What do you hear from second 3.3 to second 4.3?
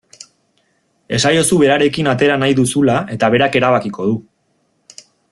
berak erabakiko du.